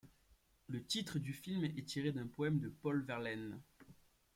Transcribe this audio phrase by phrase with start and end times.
[0.67, 3.61] Le titre du film est tiré d'un poème de Paul Verlaine.